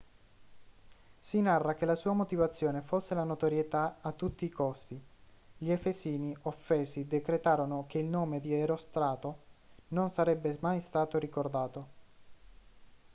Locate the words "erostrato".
8.51-9.37